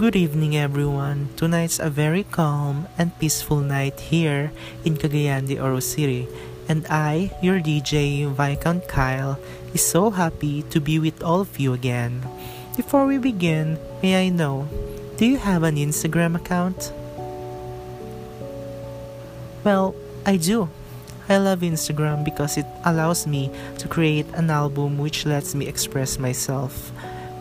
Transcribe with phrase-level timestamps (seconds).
[0.00, 1.28] Good evening, everyone.
[1.36, 4.50] Tonight's a very calm and peaceful night here
[4.82, 6.24] in Cagayan de Oro City,
[6.72, 9.36] and I, your DJ Viscount Kyle,
[9.74, 12.24] is so happy to be with all of you again.
[12.80, 14.64] Before we begin, may I know,
[15.18, 16.96] do you have an Instagram account?
[19.68, 19.94] Well,
[20.24, 20.70] I do.
[21.28, 26.18] I love Instagram because it allows me to create an album which lets me express
[26.18, 26.88] myself.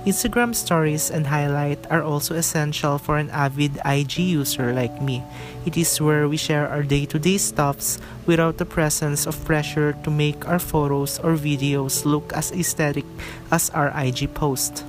[0.09, 5.21] Instagram stories and highlight are also essential for an avid IG user like me.
[5.67, 10.49] It is where we share our day-to-day stuffs without the presence of pressure to make
[10.49, 13.05] our photos or videos look as aesthetic
[13.51, 14.83] as our IG post.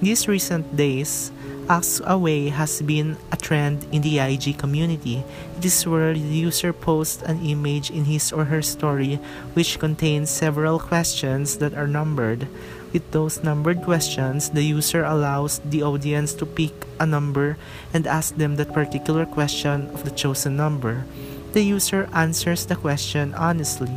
[0.00, 1.30] These recent days,
[1.68, 5.24] Ask Away has been a trend in the IG community.
[5.58, 9.16] It is where the user posts an image in his or her story
[9.52, 12.48] which contains several questions that are numbered.
[12.94, 16.70] With those numbered questions, the user allows the audience to pick
[17.00, 17.58] a number
[17.92, 21.04] and ask them that particular question of the chosen number.
[21.52, 23.90] The user answers the question honestly.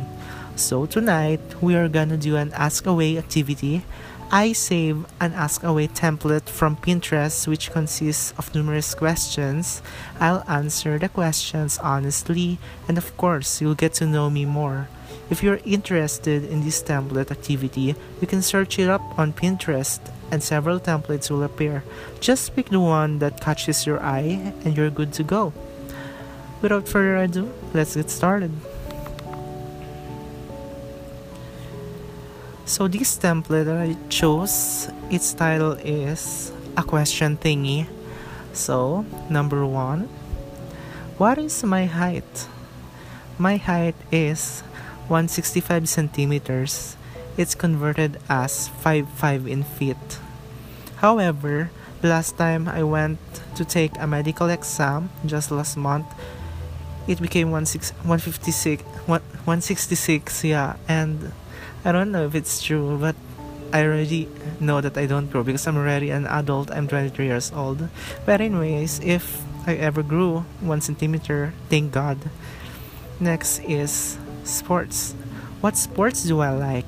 [0.56, 3.86] So tonight, we are gonna do an Ask Away activity
[4.30, 9.80] I save an Ask Away template from Pinterest which consists of numerous questions.
[10.20, 14.88] I'll answer the questions honestly, and of course, you'll get to know me more.
[15.30, 20.42] If you're interested in this template activity, you can search it up on Pinterest and
[20.42, 21.84] several templates will appear.
[22.20, 25.52] Just pick the one that catches your eye and you're good to go.
[26.62, 28.50] Without further ado, let's get started.
[32.64, 37.86] So this template that I chose, its title is a question thingy.
[38.52, 40.08] So number one,
[41.16, 42.48] what is my height?
[43.38, 44.62] My height is
[45.08, 46.96] 165 centimeters.
[47.36, 50.18] It's converted as 5'5 in feet.
[50.96, 51.70] However,
[52.02, 53.18] last time I went
[53.56, 56.06] to take a medical exam just last month,
[57.06, 61.32] it became 156 166 yeah and
[61.84, 63.16] I don't know if it's true, but
[63.72, 64.28] I already
[64.60, 66.70] know that I don't grow because I'm already an adult.
[66.70, 67.88] I'm 23 years old.
[68.26, 72.18] But anyways, if I ever grew one centimeter, thank God.
[73.20, 74.18] Next is
[74.48, 75.14] sports.
[75.60, 76.86] What sports do I like?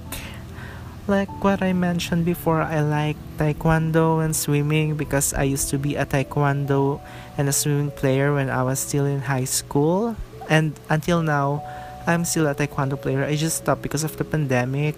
[1.06, 5.96] Like what I mentioned before, I like taekwondo and swimming because I used to be
[5.96, 7.00] a taekwondo
[7.36, 10.16] and a swimming player when I was still in high school.
[10.48, 11.62] And until now,
[12.06, 13.24] I'm still a taekwondo player.
[13.24, 14.96] I just stopped because of the pandemic.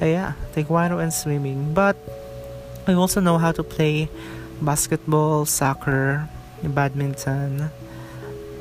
[0.00, 1.74] Uh, yeah, taekwondo and swimming.
[1.74, 1.96] But
[2.86, 4.08] I also know how to play
[4.60, 6.28] basketball, soccer,
[6.62, 7.70] badminton.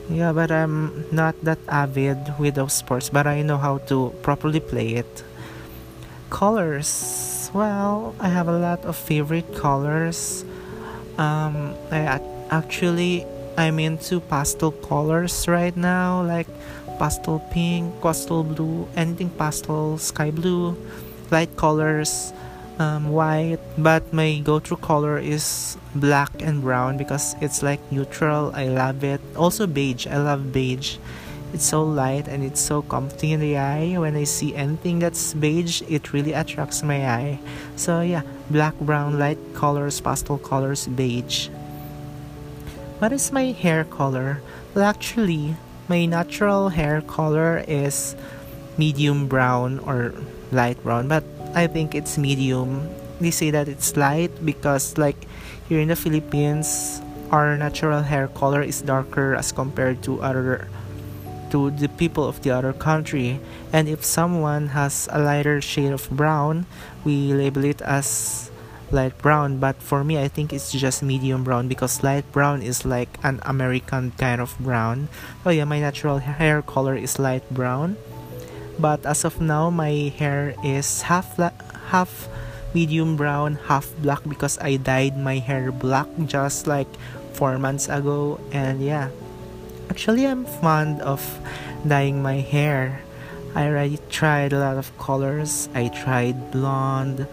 [0.10, 4.60] Yeah, but I'm not that avid with those sports, but I know how to properly
[4.60, 5.24] play it.
[6.30, 7.50] Colors.
[7.54, 10.44] Well, I have a lot of favorite colors.
[11.18, 12.20] Um, I
[12.50, 13.26] actually
[13.56, 16.48] I'm into pastel colors right now, like
[16.98, 20.76] pastel pink, pastel blue, anything pastel, sky blue,
[21.30, 22.34] light colors,
[22.80, 23.60] um, white.
[23.78, 28.52] But my go-to color is black and brown because it's like neutral.
[28.56, 29.22] I love it.
[29.36, 30.08] Also beige.
[30.08, 30.98] I love beige.
[31.54, 33.94] It's so light and it's so comfy in the eye.
[33.98, 37.40] When I see anything that's beige, it really attracts my eye.
[37.76, 41.50] So yeah, black, brown, light colors, pastel colors, beige.
[42.98, 44.42] What is my hair color?
[44.74, 45.56] Well, actually,
[45.88, 48.16] my natural hair color is
[48.78, 50.14] medium brown or
[50.52, 51.24] light brown, but
[51.54, 52.90] I think it's medium.
[53.22, 55.28] They say that it's light because, like,
[55.70, 60.68] here in the Philippines, our natural hair color is darker as compared to other
[61.54, 63.40] to the people of the other country.
[63.72, 66.66] And if someone has a lighter shade of brown
[67.06, 68.50] we label it as
[68.90, 69.58] light brown.
[69.58, 73.40] But for me i think it's just medium brown because light brown is like an
[73.46, 75.10] american kind of brown.
[75.46, 77.98] Oh yeah my natural hair color is light brown
[78.80, 81.38] but as of now my hair is half
[81.90, 82.28] half
[82.74, 86.90] medium brown half black because i dyed my hair black just like
[87.34, 89.10] four months ago and yeah
[89.90, 91.22] actually i'm fond of
[91.88, 93.02] dyeing my hair
[93.54, 97.28] i already tried a lot of colors i tried blonde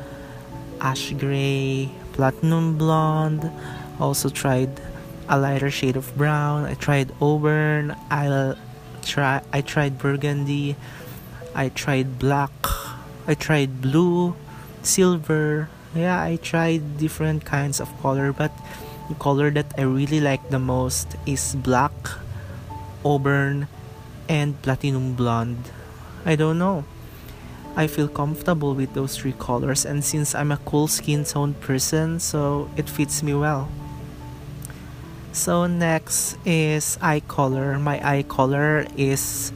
[0.80, 3.50] ash gray, platinum blonde.
[4.00, 4.80] Also tried
[5.28, 6.64] a lighter shade of brown.
[6.64, 7.94] I tried auburn.
[8.10, 8.56] I
[9.04, 10.76] try I tried burgundy.
[11.54, 12.52] I tried black.
[13.26, 14.36] I tried blue,
[14.82, 15.68] silver.
[15.94, 18.52] Yeah, I tried different kinds of color, but
[19.08, 21.92] the color that I really like the most is black,
[23.04, 23.66] auburn,
[24.28, 25.70] and platinum blonde.
[26.24, 26.84] I don't know.
[27.76, 32.18] I feel comfortable with those three colors and since I'm a cool skin tone person
[32.20, 33.68] so it fits me well.
[35.32, 37.78] So next is eye color.
[37.78, 39.52] My eye color is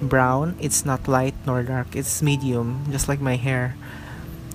[0.00, 0.56] brown.
[0.60, 1.96] It's not light nor dark.
[1.96, 3.76] It's medium, just like my hair.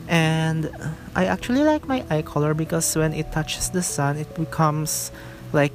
[0.07, 0.71] And
[1.15, 5.11] I actually like my eye color because when it touches the sun, it becomes
[5.53, 5.73] like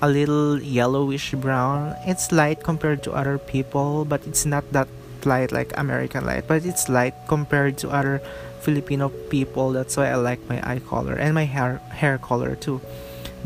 [0.00, 1.94] a little yellowish brown.
[2.06, 4.88] It's light compared to other people, but it's not that
[5.24, 8.20] light like American light, but it's light compared to other
[8.60, 9.72] Filipino people.
[9.72, 12.80] That's why I like my eye color and my hair hair color too.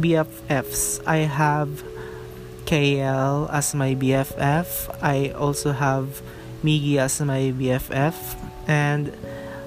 [0.01, 1.03] BFFs.
[1.07, 1.83] I have
[2.69, 4.93] KL as my BFF.
[5.01, 6.21] I also have
[6.61, 8.13] Miggy as my BFF
[8.69, 9.09] and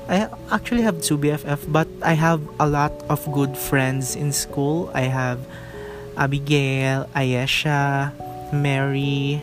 [0.07, 4.91] I actually have two BFF, but I have a lot of good friends in school.
[4.93, 5.39] I have
[6.15, 8.13] Abigail, Ayesha,
[8.53, 9.41] Mary.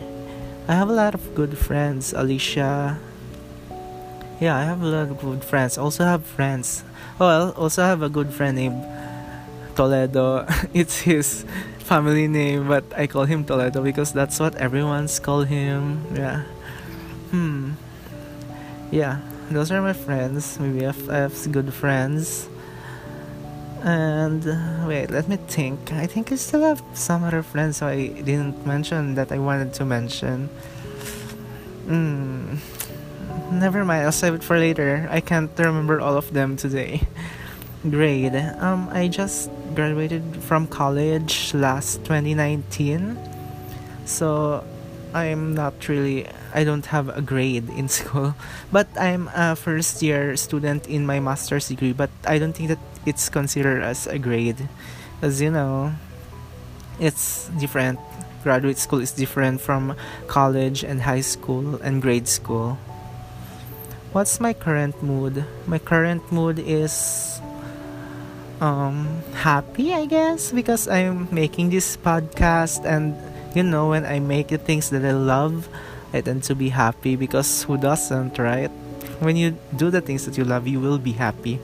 [0.69, 2.13] I have a lot of good friends.
[2.13, 2.97] Alicia.
[4.39, 5.77] Yeah, I have a lot of good friends.
[5.77, 6.83] Also have friends.
[7.19, 8.85] I also have a good friend named
[9.75, 10.45] Toledo.
[10.73, 11.43] it's his
[11.89, 16.05] family name, but I call him Toledo because that's what everyone's call him.
[16.13, 16.45] Yeah.
[17.33, 17.71] Hmm.
[18.91, 19.17] Yeah,
[19.49, 20.59] those are my friends.
[20.59, 22.47] Maybe I have good friends.
[23.81, 24.45] And
[24.87, 25.91] wait, let me think.
[25.93, 29.73] I think I still have some other friends so I didn't mention that I wanted
[29.81, 30.45] to mention.
[31.89, 32.61] Hmm.
[33.49, 35.09] Never mind, I'll save it for later.
[35.09, 37.01] I can't remember all of them today.
[37.87, 38.35] Grade.
[38.59, 43.17] Um, I just graduated from college last 2019.
[44.05, 44.63] So
[45.13, 48.35] I'm not really I don't have a grade in school,
[48.71, 51.93] but I'm a first year student in my master's degree.
[51.93, 54.67] But I don't think that it's considered as a grade,
[55.21, 55.93] as you know,
[56.99, 57.99] it's different.
[58.43, 59.95] Graduate school is different from
[60.27, 62.77] college and high school and grade school.
[64.11, 65.45] What's my current mood?
[65.67, 67.39] My current mood is
[68.61, 73.15] um happy, I guess, because I'm making this podcast and
[73.55, 75.67] you know when I make the things that I love
[76.13, 78.71] I tend to be happy because who doesn't, right?
[79.19, 81.59] When you do the things that you love, you will be happy.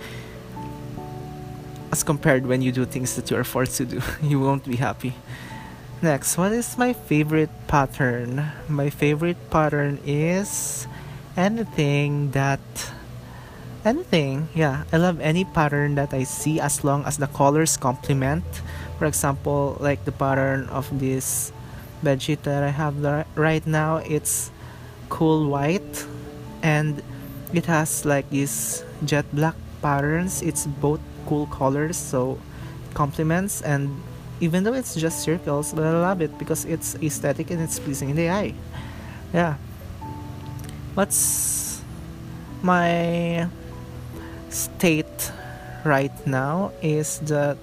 [1.91, 4.75] As compared when you do things that you are forced to do, you won't be
[4.75, 5.13] happy.
[6.01, 8.51] Next, what is my favorite pattern?
[8.67, 10.85] My favorite pattern is
[11.37, 12.59] anything that
[13.85, 14.49] anything.
[14.53, 18.43] Yeah, I love any pattern that I see as long as the colors complement.
[18.99, 21.51] For example, like the pattern of this
[22.05, 23.01] bedsheet that I have
[23.35, 24.51] right now it's
[25.09, 26.05] cool white
[26.61, 27.01] and
[27.53, 32.37] it has like these jet black patterns it's both cool colors so
[32.93, 33.89] complements and
[34.39, 38.09] even though it's just circles but I love it because it's aesthetic and it's pleasing
[38.09, 38.53] in the eye
[39.33, 39.55] yeah
[40.93, 41.81] what's
[42.61, 43.47] my
[44.49, 45.31] state
[45.83, 47.57] right now is that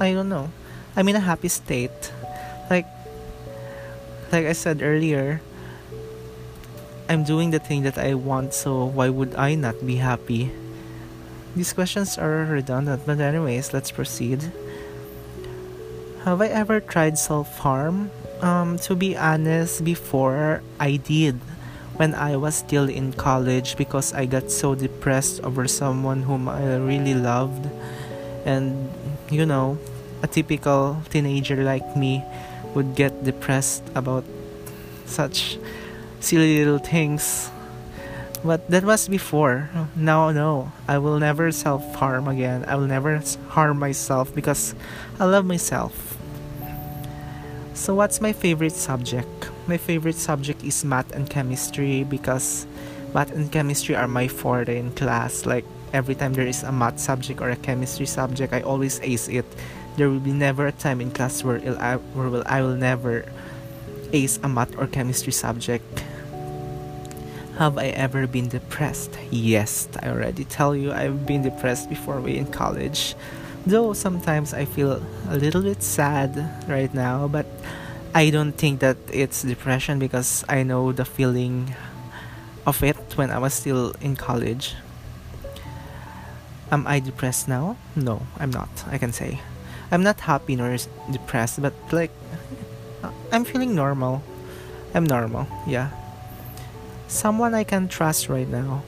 [0.00, 0.50] I don't know
[0.96, 2.12] I'm in a happy state
[2.70, 2.86] like
[4.32, 5.40] like I said earlier,
[7.08, 10.52] I'm doing the thing that I want, so why would I not be happy?
[11.56, 14.52] These questions are redundant, but, anyways, let's proceed.
[16.24, 18.10] Have I ever tried self harm?
[18.42, 21.40] Um, to be honest, before I did
[21.98, 26.76] when I was still in college because I got so depressed over someone whom I
[26.76, 27.68] really loved.
[28.46, 28.88] And,
[29.30, 29.78] you know,
[30.22, 32.24] a typical teenager like me
[32.74, 34.24] would get depressed about
[35.06, 35.58] such
[36.20, 37.50] silly little things.
[38.44, 39.68] But that was before.
[39.96, 40.70] Now, no.
[40.86, 42.64] I will never self harm again.
[42.68, 44.76] I will never harm myself because
[45.18, 46.16] I love myself.
[47.74, 49.50] So, what's my favorite subject?
[49.68, 52.66] My favorite subject is math and chemistry because
[53.14, 55.44] math and chemistry are my forte in class.
[55.44, 59.28] Like, every time there is a math subject or a chemistry subject, I always ace
[59.28, 59.44] it
[59.98, 63.26] there will be never a time in class where, I, where will, I will never
[64.12, 66.04] ace a math or chemistry subject.
[67.58, 69.18] Have I ever been depressed?
[69.32, 73.16] Yes, I already tell you I've been depressed before we in college.
[73.66, 77.46] Though sometimes I feel a little bit sad right now, but
[78.14, 81.74] I don't think that it's depression because I know the feeling
[82.66, 84.74] of it when I was still in college.
[86.70, 87.76] Am I depressed now?
[87.96, 89.40] No, I'm not, I can say.
[89.90, 90.76] I'm not happy nor
[91.10, 92.10] depressed, but like
[93.32, 94.22] I'm feeling normal.
[94.94, 95.90] I'm normal, yeah.
[97.08, 98.82] Someone I can trust right now.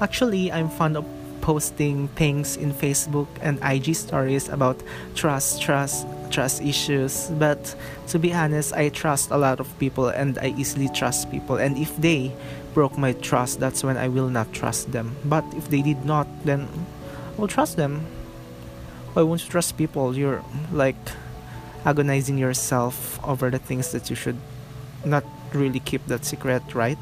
[0.00, 1.04] Actually, I'm fond of
[1.40, 4.80] posting things in Facebook and IG stories about
[5.14, 7.30] trust, trust, trust issues.
[7.38, 7.76] But
[8.08, 11.56] to be honest, I trust a lot of people and I easily trust people.
[11.56, 12.32] And if they
[12.74, 15.14] broke my trust, that's when I will not trust them.
[15.24, 16.66] But if they did not, then
[17.36, 18.06] I will trust them
[19.12, 20.96] why won't you trust people you're like
[21.84, 24.38] agonizing yourself over the things that you should
[25.04, 26.98] not really keep that secret, right?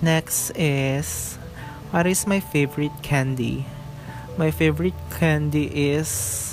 [0.00, 1.36] Next is
[1.90, 3.66] what is my favorite candy?
[4.38, 6.45] My favorite candy is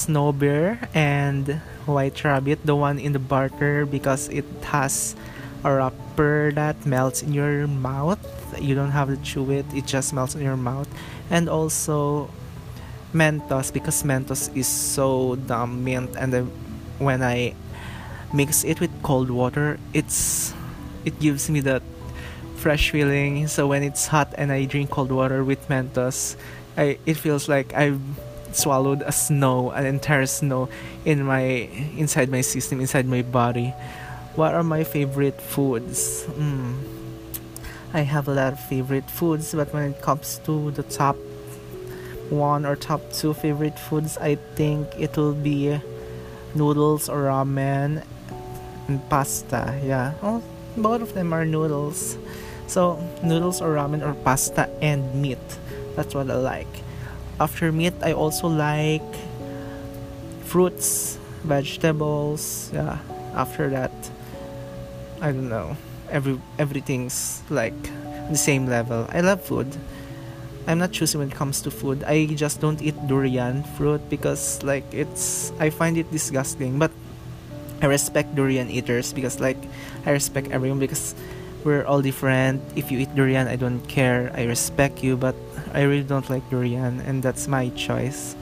[0.00, 5.14] Snow Bear and White Rabbit, the one in the barter because it has
[5.62, 8.18] a wrapper that melts in your mouth.
[8.56, 10.88] You don't have to chew it, it just melts in your mouth.
[11.28, 12.30] And also
[13.12, 16.46] Mentos because Mentos is so damn mint and then
[16.98, 17.54] when I
[18.32, 20.54] mix it with cold water it's
[21.04, 21.82] it gives me that
[22.54, 26.36] fresh feeling so when it's hot and I drink cold water with Mentos
[26.76, 27.98] I it feels like I've
[28.56, 30.68] swallowed a snow an entire snow
[31.04, 31.42] in my
[31.96, 33.74] inside my system inside my body
[34.34, 36.76] what are my favorite foods mm.
[37.92, 41.16] I have a lot of favorite foods but when it comes to the top
[42.30, 45.78] one or top two favorite foods, I think it will be
[46.54, 48.02] noodles or ramen
[48.88, 49.78] and pasta.
[49.84, 50.42] Yeah, well,
[50.76, 52.16] both of them are noodles.
[52.66, 55.38] So, noodles or ramen or pasta and meat.
[55.96, 56.70] That's what I like.
[57.40, 59.00] After meat, I also like
[60.44, 62.70] fruits, vegetables.
[62.74, 62.98] Yeah,
[63.34, 63.90] after that,
[65.22, 65.76] I don't know.
[66.10, 67.80] Every everything's like
[68.28, 69.08] the same level.
[69.08, 69.72] I love food.
[70.68, 72.04] I'm not choosy when it comes to food.
[72.04, 76.78] I just don't eat durian fruit because like it's I find it disgusting.
[76.78, 76.92] But
[77.80, 79.56] I respect durian eaters because like
[80.04, 81.14] I respect everyone because
[81.64, 82.62] we're all different.
[82.76, 84.32] If you eat durian, I don't care.
[84.34, 85.34] I respect you, but
[85.72, 88.36] I really don't like durian and that's my choice.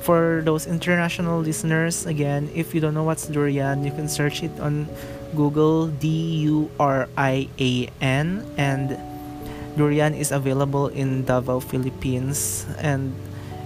[0.00, 4.54] For those international listeners, again, if you don't know what's durian, you can search it
[4.60, 4.88] on
[5.34, 6.06] Google D
[6.46, 8.96] U R I A N and
[9.76, 13.12] Durian is available in Davao, Philippines, and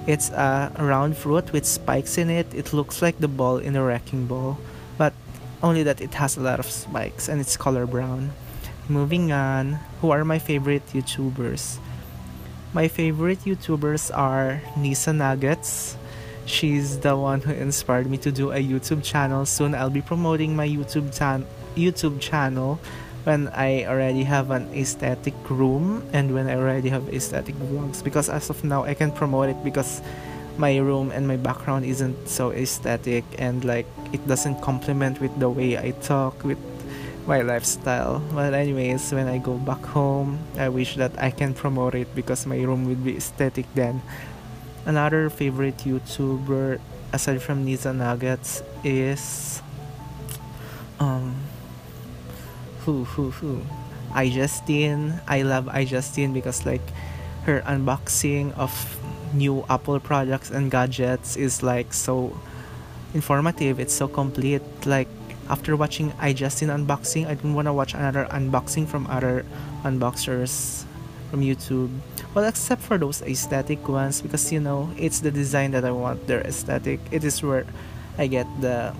[0.06, 2.52] it's a round fruit with spikes in it.
[2.52, 4.58] It looks like the ball in a wrecking ball,
[4.98, 5.14] but
[5.62, 8.32] only that it has a lot of spikes and it's color brown.
[8.90, 11.78] Moving on, who are my favorite YouTubers?
[12.74, 15.96] My favorite YouTubers are Nisa Nuggets.
[16.44, 19.46] She's the one who inspired me to do a YouTube channel.
[19.46, 22.80] Soon I'll be promoting my YouTube tan- YouTube channel
[23.22, 28.28] when I already have an aesthetic room and when I already have aesthetic vlogs because
[28.28, 30.02] as of now I can promote it because
[30.58, 35.48] my room and my background isn't so aesthetic and like it doesn't complement with the
[35.48, 36.58] way I talk with
[37.30, 38.18] my lifestyle.
[38.34, 42.44] But anyways, when I go back home, I wish that I can promote it because
[42.44, 44.02] my room would be aesthetic then.
[44.84, 46.82] Another favorite YouTuber
[47.14, 49.62] aside from Nisa Nuggets is
[50.98, 51.38] um
[52.82, 53.62] who who who
[54.10, 56.82] iJustine I love iJustine because like
[57.46, 58.72] her unboxing of
[59.34, 62.34] new Apple products and gadgets is like so
[63.14, 65.08] informative it's so complete like
[65.50, 69.44] after watching iJustine unboxing I don't want to watch another unboxing from other
[69.82, 70.86] unboxers
[71.30, 71.90] from YouTube.
[72.32, 76.26] Well except for those aesthetic ones because you know it's the design that I want
[76.26, 77.00] their aesthetic.
[77.10, 77.66] It is where
[78.16, 78.94] I get the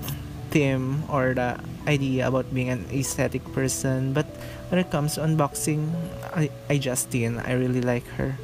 [0.51, 4.13] theme or the idea about being an aesthetic person.
[4.13, 4.27] But
[4.69, 5.95] when it comes to unboxing
[6.35, 8.35] I, iJustine I really like her.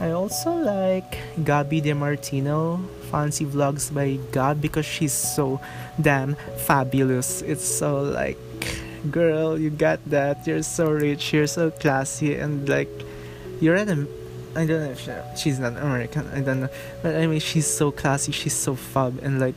[0.00, 2.78] I also like Gabi DeMartino
[3.10, 5.60] fancy vlogs by God because she's so
[6.00, 6.36] damn
[6.66, 7.42] fabulous.
[7.42, 8.38] It's so like
[9.10, 10.46] girl you got that.
[10.46, 11.32] You're so rich.
[11.32, 12.90] You're so classy and like
[13.60, 14.06] you're at a
[14.56, 16.68] I don't know if she, she's not American I don't know.
[17.02, 18.32] But I mean she's so classy.
[18.32, 19.54] She's so fab and like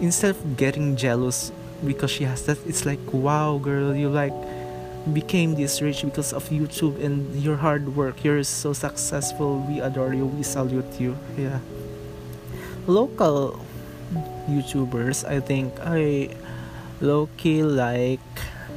[0.00, 1.52] instead of getting jealous
[1.84, 4.32] because she has that it's like wow girl you like
[5.12, 8.22] became this rich because of youtube and your hard work.
[8.24, 9.58] You're so successful.
[9.68, 10.26] We adore you.
[10.26, 11.16] We salute you.
[11.36, 11.58] Yeah
[12.86, 13.58] local
[14.48, 16.28] youtubers i think i
[17.00, 18.20] low-key like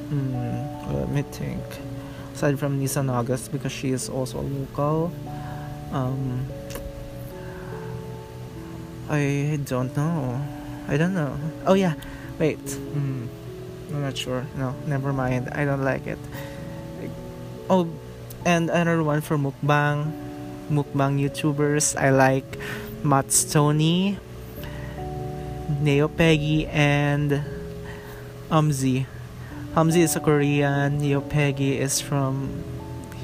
[0.09, 1.61] hmm, let me think
[2.33, 5.11] aside from Nisa Nuggets because she is also local
[5.91, 6.45] um
[9.07, 10.41] I don't know
[10.87, 11.33] I don't know.
[11.65, 11.93] Oh yeah,
[12.37, 12.61] wait.
[12.61, 13.25] Hmm.
[13.89, 14.45] I'm not sure.
[14.57, 15.49] No, never mind.
[15.49, 16.19] I don't like it.
[17.69, 17.89] Oh,
[18.45, 20.13] and another one for mukbang,
[20.69, 21.97] mukbang YouTubers.
[21.97, 22.45] I like
[23.05, 24.17] Matt Stonie,
[25.79, 27.45] Neo Peggy, and
[28.49, 29.05] Umzi.
[29.75, 30.97] Umzi is a Korean.
[30.97, 32.49] Neo Peggy is from.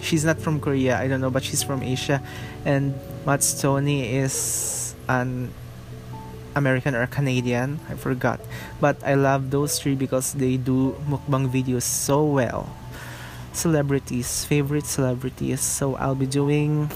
[0.02, 1.02] She's not from Korea.
[1.02, 2.22] I don't know, but she's from Asia,
[2.64, 2.94] and
[3.26, 5.50] Matt Stonie is an
[6.56, 8.40] American or Canadian, I forgot.
[8.80, 12.70] But I love those three because they do mukbang videos so well.
[13.54, 15.62] Celebrities, favorite celebrities.
[15.62, 16.90] So I'll be doing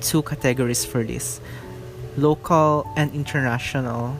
[0.00, 1.40] two categories for this.
[2.16, 4.16] Local and international.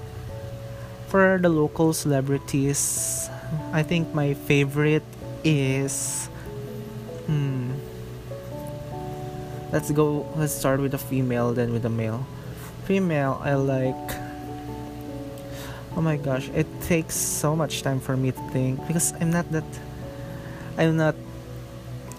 [1.08, 3.30] For the local celebrities,
[3.72, 5.06] I think my favorite
[5.44, 6.26] is.
[7.26, 7.70] Hmm.
[9.70, 10.26] Let's go.
[10.36, 12.26] Let's start with the female, then with the male.
[12.84, 14.10] Female, I like.
[15.96, 19.50] Oh my gosh, it takes so much time for me to think because I'm not
[19.52, 19.64] that.
[20.76, 21.14] I'm not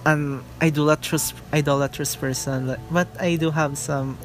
[0.05, 4.17] an idolatrous idolatrous person, but I do have some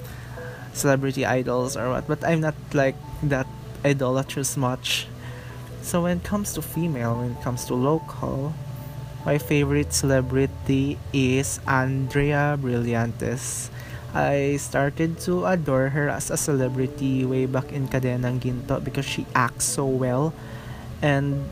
[0.73, 2.07] celebrity idols or what.
[2.07, 3.47] But I'm not like that
[3.85, 5.07] idolatrous much.
[5.83, 8.53] So when it comes to female, when it comes to local,
[9.25, 13.69] my favorite celebrity is Andrea Brillantes.
[14.15, 19.25] I started to adore her as a celebrity way back in Kadenang Ginto because she
[19.35, 20.35] acts so well
[21.00, 21.45] and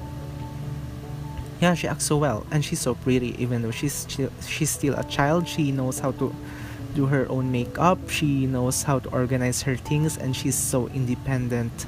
[1.60, 4.06] yeah, she acts so well and she's so pretty even though she's
[4.46, 6.34] she's still a child, she knows how to
[6.94, 11.86] do her own makeup, she knows how to organize her things and she's so independent.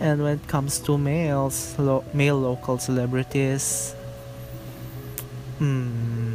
[0.00, 3.94] And when it comes to males, lo- male local celebrities,
[5.58, 6.34] hmm,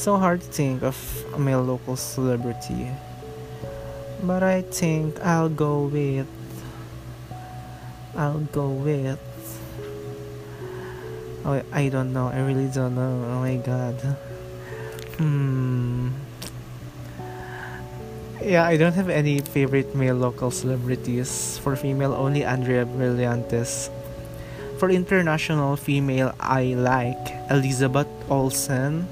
[0.00, 0.96] so hard to think of
[1.34, 2.88] a male local celebrity.
[4.22, 6.26] But I think I'll go with.
[8.16, 9.20] I'll go with.
[11.44, 12.28] Oh, I don't know.
[12.28, 13.24] I really don't know.
[13.30, 13.96] Oh my god.
[15.16, 16.10] Hmm
[18.42, 21.58] yeah, I don't have any favorite male local celebrities.
[21.58, 23.90] For female, only Andrea Brillantes.
[24.78, 29.06] For international female, I like Elizabeth Olsen.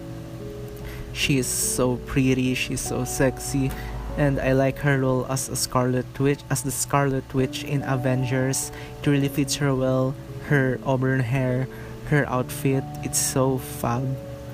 [1.12, 3.70] She is so pretty, she's so sexy,
[4.16, 8.72] and I like her role as a Scarlet Witch, as the Scarlet Witch in Avengers.
[9.02, 10.14] It really fits her well.
[10.48, 11.68] Her auburn hair,
[12.08, 14.04] her outfit, it's so fab.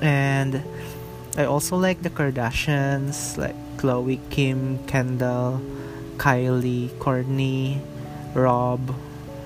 [0.03, 0.63] And
[1.37, 5.61] I also like the Kardashians, like Khloe, Kim, Kendall,
[6.17, 7.81] Kylie, Kourtney,
[8.35, 8.95] Rob.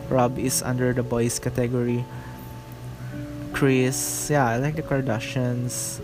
[0.09, 2.05] Rob is under the boys category.
[3.53, 6.01] chris yeah, I like the Kardashians.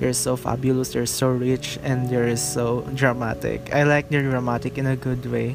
[0.00, 3.70] They're so fabulous, they're so rich, and they're so dramatic.
[3.72, 5.54] I like their dramatic in a good way.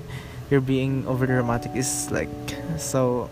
[0.50, 2.32] Their being over dramatic is like
[2.78, 3.30] so.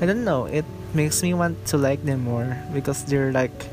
[0.00, 0.46] I don't know.
[0.46, 3.68] It makes me want to like them more because they're like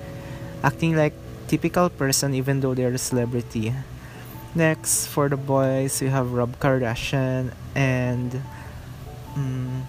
[0.64, 1.14] acting like
[1.48, 3.74] typical person even though they're a celebrity.
[4.56, 8.42] Next, for the boys, we have Rob Kardashian and.
[9.36, 9.86] Um,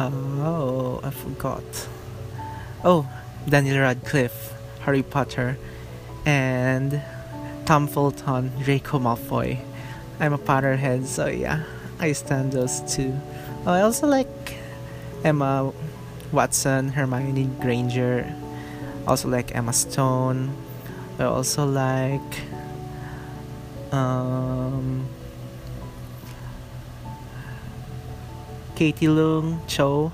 [0.00, 1.88] oh, I forgot.
[2.82, 3.06] Oh,
[3.46, 5.58] Daniel Radcliffe, Harry Potter,
[6.24, 7.02] and
[7.66, 9.60] Tom Felton, Draco Malfoy.
[10.20, 11.64] I'm a Potterhead, so yeah,
[11.98, 13.14] I stand those two.
[13.66, 14.56] Oh, I also like
[15.24, 15.72] Emma
[16.32, 18.32] Watson, Hermione Granger,
[19.06, 20.54] also like Emma Stone.
[21.18, 22.42] I also like
[23.92, 25.06] um,
[28.74, 30.12] Katie Leung Cho.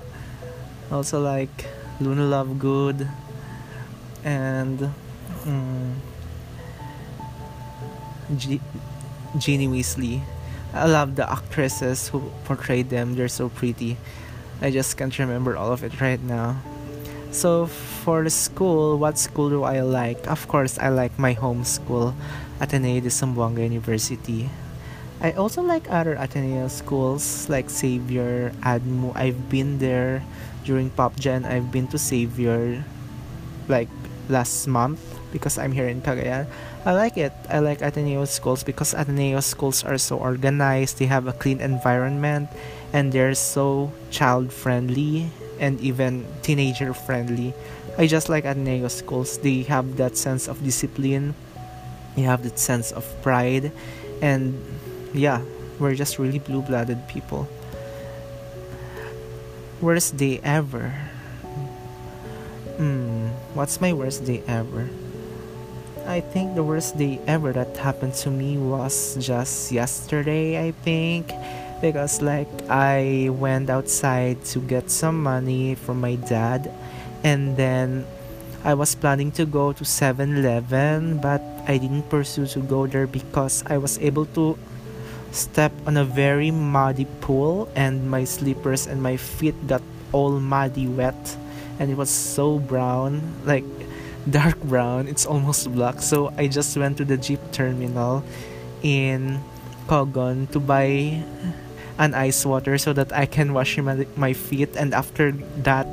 [0.91, 1.67] Also like
[2.01, 3.07] Luna Lovegood
[4.25, 4.91] and
[5.45, 5.95] um,
[8.35, 8.59] G-
[9.37, 10.21] Ginny Weasley.
[10.73, 13.15] I love the actresses who portrayed them.
[13.15, 13.97] They're so pretty.
[14.61, 16.61] I just can't remember all of it right now.
[17.31, 17.67] So
[18.03, 20.27] for the school, what school do I like?
[20.27, 22.13] Of course, I like my home school,
[22.59, 24.49] Ateneo de Zamboanga University.
[25.21, 29.15] I also like other Ateneo schools like Xavier, ADMU.
[29.15, 30.23] I've been there
[30.65, 31.45] during PopGen.
[31.45, 32.83] I've been to Xavier
[33.67, 33.89] like
[34.29, 34.99] last month
[35.31, 36.47] because I'm here in Cagayan.
[36.83, 37.31] I like it.
[37.49, 40.97] I like Ateneo schools because Ateneo schools are so organized.
[40.97, 42.49] They have a clean environment
[42.91, 47.53] and they're so child friendly and even teenager friendly.
[47.97, 49.37] I just like Ateneo schools.
[49.37, 51.35] They have that sense of discipline.
[52.15, 53.71] They have that sense of pride,
[54.21, 54.59] and
[55.13, 55.41] yeah,
[55.79, 57.47] we're just really blue-blooded people.
[59.79, 60.89] Worst day ever.
[62.75, 64.89] Hmm, what's my worst day ever?
[66.07, 71.31] I think the worst day ever that happened to me was just yesterday, I think.
[71.81, 76.71] Because like I went outside to get some money from my dad.
[77.23, 78.05] And then
[78.63, 83.63] I was planning to go to 7-Eleven but I didn't pursue to go there because
[83.65, 84.57] I was able to
[85.31, 90.87] step on a very muddy pool and my slippers and my feet got all muddy
[90.87, 91.37] wet.
[91.79, 93.21] And it was so brown.
[93.45, 93.65] Like
[94.29, 95.07] dark brown.
[95.07, 96.01] It's almost black.
[96.01, 98.23] So I just went to the jeep terminal
[98.83, 99.39] in
[99.87, 101.23] Cogon to buy
[101.97, 104.75] an ice water so that I can wash my, my feet.
[104.75, 105.31] And after
[105.63, 105.87] that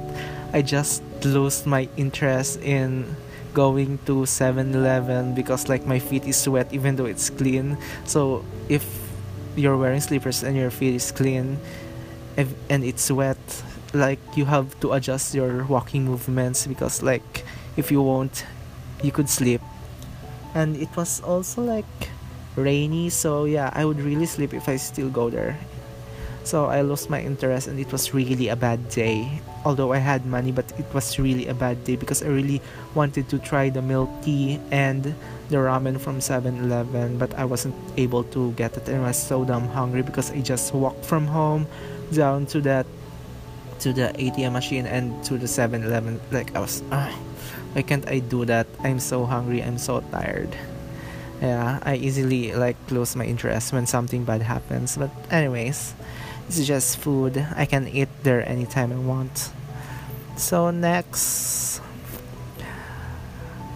[0.53, 3.17] I just lost my interest in
[3.55, 7.77] going to 7-Eleven because like my feet is wet even though it's clean.
[8.05, 8.85] So if
[9.57, 11.59] you're wearing slippers and your feet is clean
[12.37, 13.39] if, and it's wet,
[13.93, 17.45] like you have to adjust your walking movements because like
[17.79, 18.45] if you won't
[19.03, 19.61] you could sleep.
[20.55, 22.11] And it was also like
[22.57, 25.57] rainy, so yeah, I would really sleep if I still go there.
[26.45, 29.41] So I lost my interest and it was really a bad day.
[29.65, 32.63] Although I had money, but it was really a bad day because I really
[32.95, 35.15] wanted to try the milk tea and
[35.51, 39.45] the ramen from 7-Eleven, but I wasn't able to get it and I was so
[39.45, 41.67] damn hungry because I just walked from home
[42.13, 42.87] down to that
[43.81, 46.21] to the ATM machine and to the 7-Eleven.
[46.33, 47.13] Like I was, ah,
[47.79, 48.67] why can't I do that?
[48.83, 49.63] I'm so hungry.
[49.63, 50.51] I'm so tired.
[51.41, 54.99] Yeah, I easily like lose my interest when something bad happens.
[54.99, 55.95] But anyways,
[56.49, 57.39] it's just food.
[57.55, 59.55] I can eat there anytime I want.
[60.35, 61.79] So next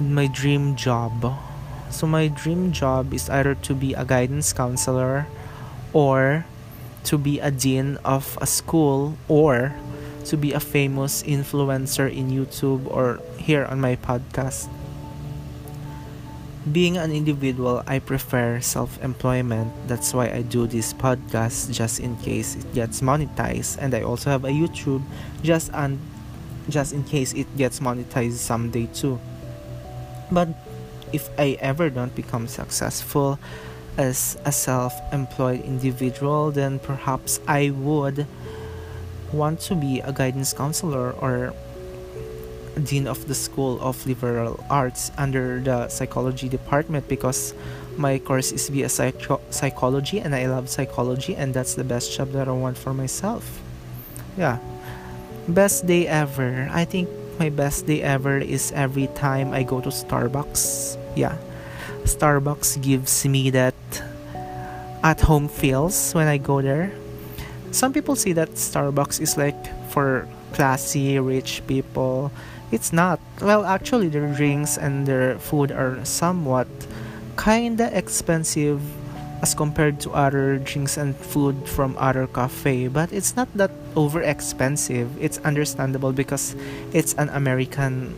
[0.03, 1.39] my dream job.
[1.95, 5.31] So my dream job is either to be a guidance counselor
[5.93, 6.45] or
[7.07, 9.79] to be a dean of a school or
[10.27, 14.69] to be a famous influencer in YouTube or here on my podcast
[16.71, 19.73] being an individual, I prefer self employment.
[19.89, 23.79] That's why I do this podcast just in case it gets monetized.
[23.81, 25.03] And I also have a YouTube
[25.43, 25.99] just on
[26.69, 29.19] just in case it gets monetized someday too.
[30.31, 30.49] But
[31.13, 33.39] if I ever don't become successful
[33.99, 38.27] as a self employed individual, then perhaps I would
[39.33, 41.55] want to be a guidance counselor or
[42.85, 47.55] dean of the School of Liberal Arts under the psychology department because
[47.97, 52.33] my course is via psycho- psychology and I love psychology and that's the best job
[52.33, 53.61] that I want for myself.
[54.37, 54.59] Yeah.
[55.49, 56.69] Best day ever.
[56.73, 60.97] I think my best day ever is every time I go to Starbucks.
[61.17, 61.37] Yeah.
[62.05, 63.75] Starbucks gives me that
[65.03, 66.93] at home feels when I go there.
[67.73, 69.57] Some people say that Starbucks is like
[69.91, 72.31] for classy, rich people.
[72.71, 73.19] It's not.
[73.41, 76.69] Well, actually, their drinks and their food are somewhat
[77.37, 78.81] kinda expensive
[79.43, 84.23] as compared to other drinks and food from other cafe but it's not that over
[84.23, 86.55] expensive it's understandable because
[86.93, 88.15] it's an american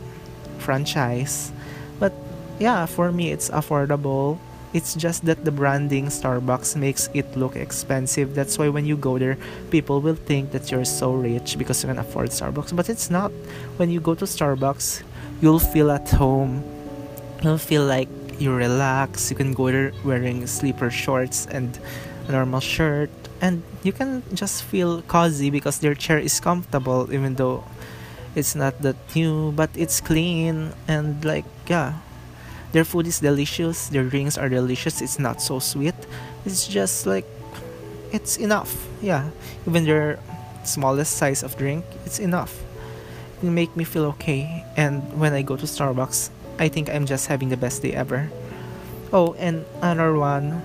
[0.59, 1.51] franchise.
[1.99, 2.13] But
[2.59, 4.37] yeah for me it's affordable
[4.75, 8.35] it's just that the branding Starbucks makes it look expensive.
[8.35, 9.37] That's why when you go there,
[9.71, 12.75] people will think that you're so rich because you can afford Starbucks.
[12.75, 13.31] But it's not.
[13.79, 15.01] When you go to Starbucks,
[15.39, 16.61] you'll feel at home.
[17.41, 19.31] You'll feel like you relax.
[19.31, 21.79] You can go there wearing sleeper shorts and
[22.27, 23.09] a normal shirt.
[23.39, 27.63] And you can just feel cozy because their chair is comfortable even though
[28.35, 31.95] it's not that new, but it's clean and like yeah
[32.75, 35.95] their food is delicious, their drinks are delicious, it's not so sweet.
[36.45, 37.23] It's just like
[38.11, 38.75] it's enough.
[39.01, 39.29] Yeah.
[39.65, 40.19] Even their
[40.65, 42.51] smallest size of drink, it's enough.
[43.41, 44.65] It make me feel okay.
[44.75, 48.29] And when I go to Starbucks, I think I'm just having the best day ever.
[49.13, 50.61] Oh, and another one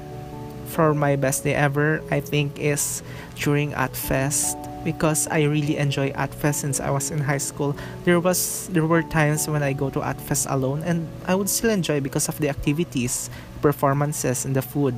[0.66, 3.04] for my best day ever, I think is
[3.36, 7.76] during AtFest because I really enjoy AtFest since I was in high school.
[8.04, 11.70] There was there were times when I go to AtFest alone and I would still
[11.70, 14.96] enjoy because of the activities, performances and the food.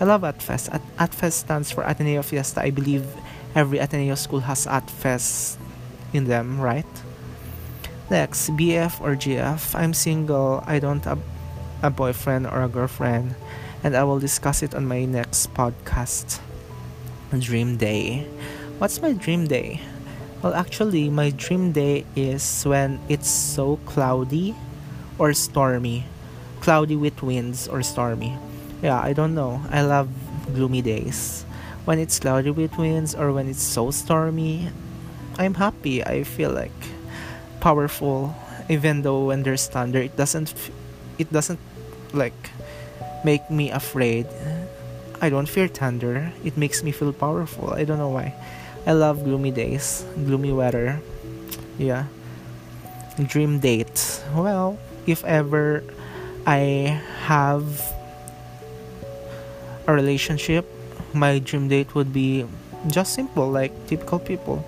[0.00, 0.72] I love AtFest.
[0.74, 2.62] At AtFest stands for Ateneo Fiesta.
[2.62, 3.06] I believe
[3.54, 5.56] every Ateneo school has AtFest
[6.12, 6.88] in them, right?
[8.10, 9.74] Next, BF or GF.
[9.74, 10.62] I'm single.
[10.66, 11.20] I don't have
[11.82, 13.34] a boyfriend or a girlfriend,
[13.82, 16.40] and I will discuss it on my next podcast.
[17.38, 18.26] Dream Day.
[18.82, 19.80] What's my dream day?
[20.42, 24.56] Well, actually, my dream day is when it's so cloudy
[25.22, 26.02] or stormy.
[26.58, 28.36] Cloudy with winds or stormy.
[28.82, 29.62] Yeah, I don't know.
[29.70, 30.10] I love
[30.52, 31.46] gloomy days.
[31.84, 34.66] When it's cloudy with winds or when it's so stormy,
[35.38, 36.02] I'm happy.
[36.02, 36.74] I feel like
[37.60, 38.34] powerful
[38.68, 40.52] even though when there's thunder it doesn't
[41.22, 41.60] it doesn't
[42.12, 42.50] like
[43.24, 44.26] make me afraid
[45.20, 48.34] i don't fear thunder it makes me feel powerful i don't know why
[48.84, 51.00] I love gloomy days, gloomy weather.
[51.78, 52.06] Yeah.
[53.22, 54.22] Dream date.
[54.34, 55.84] Well, if ever
[56.46, 57.62] I have
[59.86, 60.66] a relationship,
[61.14, 62.46] my dream date would be
[62.88, 64.64] just simple, like typical people.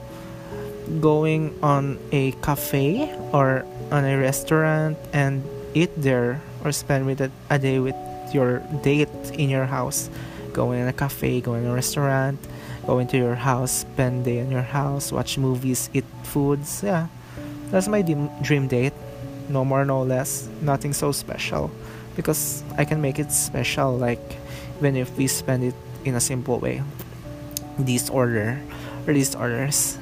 [1.01, 5.43] Going on a cafe or on a restaurant and
[5.75, 7.97] eat there or spend with a, a day with
[8.33, 10.09] your date in your house.
[10.53, 12.39] Going in a cafe, going in a restaurant,
[12.85, 16.83] go into your house, spend day in your house, watch movies, eat foods.
[16.83, 17.09] Yeah,
[17.71, 18.93] That's my dream date.
[19.49, 20.49] No more, no less.
[20.63, 21.71] Nothing so special.
[22.17, 24.23] Because I can make it special, like,
[24.79, 26.83] even if we spend it in a simple way.
[27.79, 28.61] This order,
[29.07, 29.99] or these orders.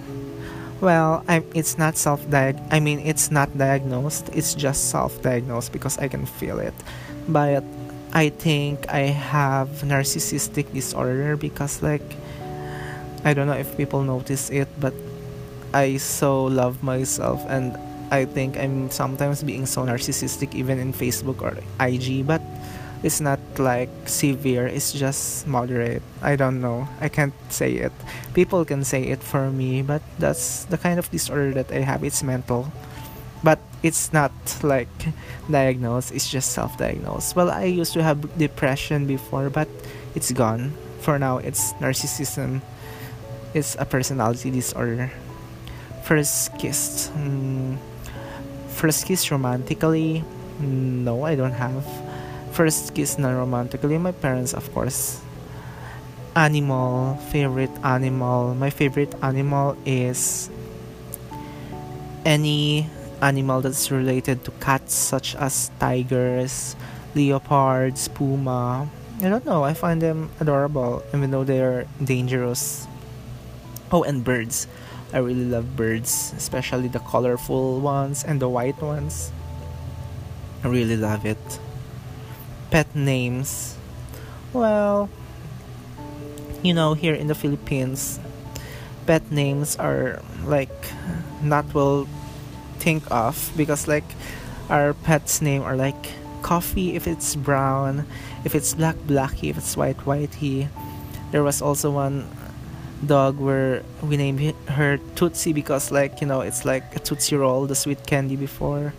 [0.80, 2.58] Well, I, it's not self diag.
[2.70, 4.28] I mean, it's not diagnosed.
[4.34, 6.74] It's just self diagnosed because I can feel it.
[7.28, 7.64] But
[8.12, 12.04] I think I have narcissistic disorder because, like,
[13.24, 14.94] I don't know if people notice it, but
[15.72, 17.76] I so love myself and
[18.10, 22.42] I think I'm sometimes being so narcissistic even in Facebook or IG, but
[23.02, 26.02] it's not like severe, it's just moderate.
[26.20, 26.88] I don't know.
[27.00, 27.92] I can't say it.
[28.34, 32.04] People can say it for me, but that's the kind of disorder that I have.
[32.04, 32.70] It's mental.
[33.42, 34.30] But it's not
[34.62, 34.92] like
[35.50, 37.34] diagnosed, it's just self diagnosed.
[37.34, 39.68] Well, I used to have depression before, but
[40.14, 40.74] it's gone.
[41.00, 42.62] For now, it's narcissism.
[43.54, 45.12] It's a personality disorder.
[46.04, 47.10] First kiss.
[47.14, 47.76] Mm,
[48.68, 50.24] first kiss romantically?
[50.58, 51.84] No, I don't have.
[52.52, 53.98] First kiss non romantically?
[53.98, 55.20] My parents, of course.
[56.34, 58.54] Animal, favorite animal.
[58.54, 60.48] My favorite animal is
[62.24, 62.88] any
[63.20, 66.74] animal that's related to cats, such as tigers,
[67.14, 68.88] leopards, puma.
[69.20, 72.88] I don't know, I find them adorable, even though they're dangerous.
[73.92, 74.66] Oh, and birds.
[75.12, 79.30] I really love birds, especially the colorful ones and the white ones.
[80.64, 81.60] I really love it.
[82.70, 83.76] Pet names.
[84.54, 85.10] Well,
[86.62, 88.18] you know, here in the Philippines,
[89.04, 90.72] pet names are like
[91.42, 92.08] not well
[92.78, 94.08] think of because like
[94.70, 98.06] our pet's name are like coffee if it's brown,
[98.44, 100.68] if it's black blacky, if it's white whitey.
[101.30, 102.28] There was also one
[103.06, 107.66] dog where we named her Tootsie because like you know it's like a Tootsie Roll,
[107.66, 108.94] the sweet candy before.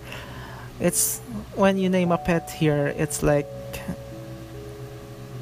[0.80, 1.20] It's
[1.56, 3.48] when you name a pet here, it's like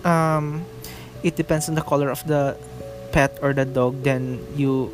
[0.06, 0.66] um,
[1.24, 2.58] it depends on the color of the
[3.12, 4.04] pet or the dog.
[4.04, 4.94] Then you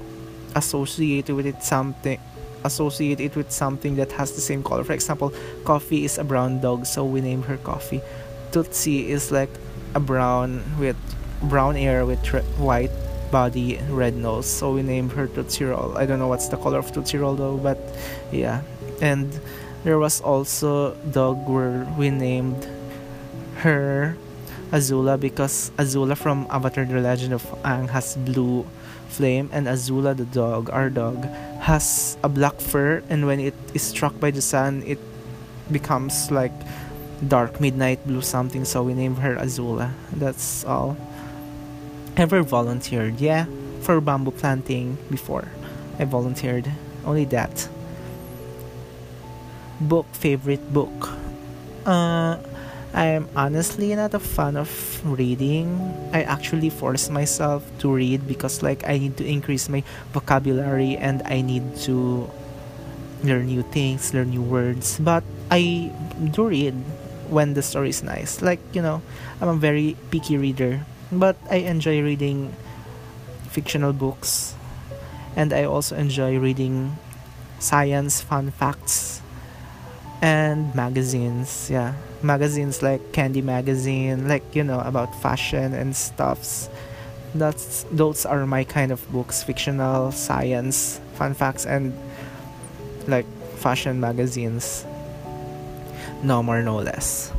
[0.55, 2.19] associate with it something
[2.63, 4.83] associate it with something that has the same color.
[4.83, 5.31] For example,
[5.63, 8.01] Coffee is a brown dog, so we name her Coffee.
[8.51, 9.49] Tootsie is like
[9.95, 10.97] a brown with
[11.43, 12.19] brown hair with
[12.57, 12.91] white
[13.31, 14.45] body red nose.
[14.45, 17.77] So we named her Tootsie I don't know what's the color of Tootsie though but
[18.31, 18.61] yeah.
[19.01, 19.39] And
[19.83, 22.67] there was also dog where we named
[23.57, 24.17] her
[24.71, 28.65] Azula because Azula from Avatar The Legend of Aang has blue
[29.07, 31.23] flame and Azula the dog our dog
[31.61, 33.03] has a black fur.
[33.09, 34.99] And when it is struck by the sun it
[35.71, 36.53] becomes like
[37.27, 38.65] dark midnight blue something.
[38.65, 39.91] So we named her Azula.
[40.13, 40.97] That's all
[42.17, 43.21] ever volunteered.
[43.21, 43.45] Yeah,
[43.81, 45.47] for bamboo planting before.
[45.99, 46.69] I volunteered.
[47.05, 47.69] Only that.
[49.79, 51.09] Book favorite book.
[51.85, 52.37] Uh
[52.93, 54.69] I'm honestly not a fan of
[55.05, 55.69] reading.
[56.13, 61.21] I actually force myself to read because like I need to increase my vocabulary and
[61.25, 62.27] I need to
[63.23, 64.97] learn new things, learn new words.
[64.97, 65.93] But I
[66.31, 66.73] do read
[67.29, 68.41] when the story is nice.
[68.41, 69.01] Like, you know,
[69.41, 72.53] I'm a very picky reader but I enjoy reading
[73.49, 74.55] fictional books.
[75.35, 76.97] And I also enjoy reading
[77.59, 79.21] science fun facts
[80.21, 81.69] and magazines.
[81.69, 81.93] Yeah
[82.23, 86.69] magazines like candy magazine like you know about fashion and stuffs.
[87.35, 91.93] That's those are my kind of books fictional science fun facts and
[93.07, 93.25] like
[93.57, 94.85] fashion magazines.
[96.23, 97.31] No more no less.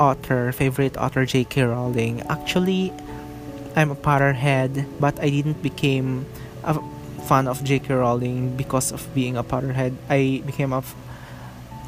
[0.00, 2.22] Author favorite author j.k rowling.
[2.22, 2.92] Actually
[3.76, 6.26] I'm a Potterhead, but I didn't become
[6.62, 6.78] a
[7.26, 7.92] fan of J.K.
[7.94, 9.96] Rowling because of being a Potterhead.
[10.08, 10.94] I became a f-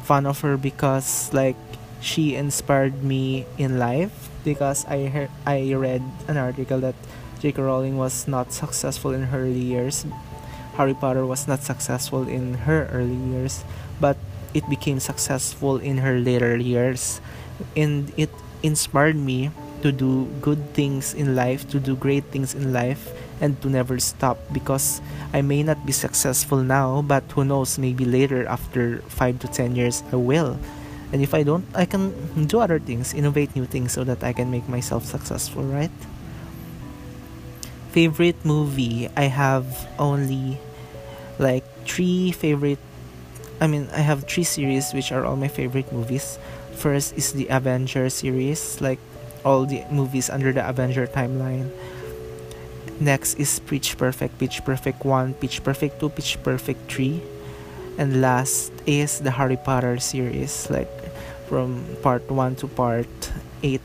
[0.03, 1.55] fan of her because like
[2.01, 6.95] she inspired me in life because I heard I read an article that
[7.39, 7.61] J.K.
[7.61, 10.05] Rowling was not successful in her early years.
[10.75, 13.63] Harry Potter was not successful in her early years,
[13.99, 14.17] but
[14.53, 17.21] it became successful in her later years,
[17.75, 18.29] and it
[18.61, 23.11] inspired me to do good things in life, to do great things in life,
[23.41, 25.01] and to never stop because
[25.33, 29.75] I may not be successful now, but who knows, maybe later after 5 to 10
[29.75, 30.57] years, I will.
[31.11, 32.11] And if I don't, I can
[32.47, 35.91] do other things, innovate new things so that I can make myself successful, right?
[37.91, 39.09] Favorite movie?
[39.15, 40.59] I have only
[41.39, 42.79] like three favorite.
[43.61, 46.37] I mean, I have three series which are all my favorite movies.
[46.75, 48.99] First is the Avenger series, like
[49.47, 51.71] all the movies under the Avenger timeline.
[52.99, 57.23] Next is Pitch Perfect, Pitch Perfect 1, Pitch Perfect 2, Pitch Perfect 3.
[57.97, 60.91] And last is the Harry Potter series, like
[61.47, 63.07] from part 1 to part
[63.63, 63.79] 8.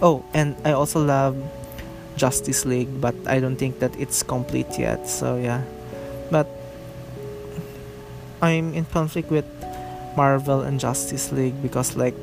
[0.00, 1.36] Oh, and I also love
[2.16, 5.06] Justice League, but I don't think that it's complete yet.
[5.06, 5.62] So yeah.
[6.30, 6.48] But
[8.40, 9.46] I'm in conflict with
[10.16, 12.14] Marvel and Justice League because like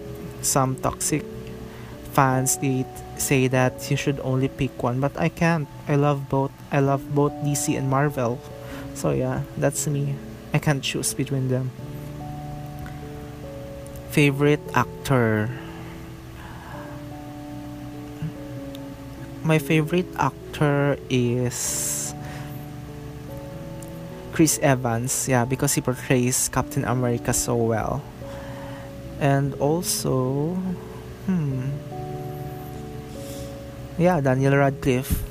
[0.41, 1.23] some toxic
[2.15, 2.87] fans they
[3.19, 5.67] say that you should only pick one, but I can't.
[5.87, 6.51] I love both.
[6.71, 8.39] I love both DC and Marvel.
[8.95, 10.15] So yeah, that's me.
[10.55, 11.69] I can't choose between them.
[14.09, 15.51] Favorite actor.
[19.43, 22.15] My favorite actor is
[24.31, 28.01] Chris Evans, yeah, because he portrays Captain America so well.
[29.19, 30.55] And also,
[31.27, 31.69] hmm,
[33.97, 35.23] yeah, Daniel Radcliffe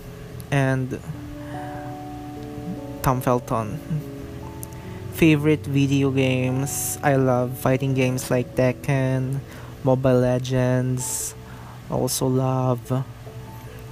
[0.51, 0.99] and
[3.03, 3.79] Tom Felton.
[5.13, 6.99] Favorite video games?
[7.03, 9.41] I love fighting games like Tekken,
[9.85, 11.35] Mobile Legends.
[11.91, 13.05] Also love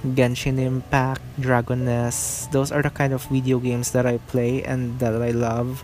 [0.03, 2.51] Genshin Impact, Dragon Nest.
[2.51, 5.83] Those are the kind of video games that I play and that I love.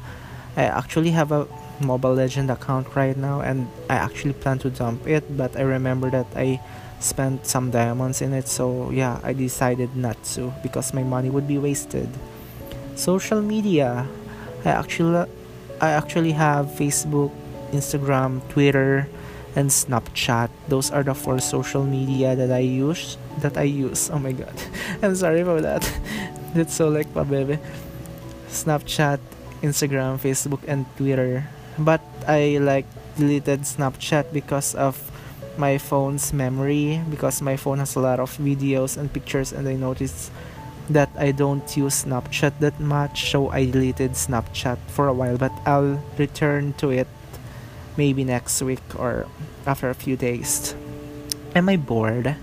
[0.58, 1.48] I actually have a
[1.80, 6.10] Mobile Legend account right now and I actually plan to dump it, but I remember
[6.10, 6.60] that I
[7.00, 11.48] spent some diamonds in it, so yeah, I decided not to because my money would
[11.48, 12.10] be wasted.
[12.96, 14.08] Social media.
[14.66, 15.26] I actually
[15.80, 17.32] I actually have Facebook,
[17.72, 19.08] Instagram, Twitter,
[19.56, 20.50] and Snapchat.
[20.68, 23.18] Those are the four social media that I use.
[23.40, 24.10] That I use.
[24.12, 24.54] Oh my god.
[25.02, 25.88] I'm sorry for that.
[26.54, 27.60] That's so like pa baby.
[28.50, 29.20] Snapchat,
[29.62, 31.48] Instagram, Facebook, and Twitter.
[31.78, 32.86] But I like
[33.16, 35.00] deleted Snapchat because of
[35.60, 39.76] my phone's memory because my phone has a lot of videos and pictures and I
[39.76, 40.32] noticed
[40.90, 45.52] that I don't use Snapchat that much so I deleted Snapchat for a while but
[45.66, 47.08] I'll return to it
[47.98, 49.28] maybe next week or
[49.68, 50.74] after a few days.
[51.54, 52.36] Am I bored?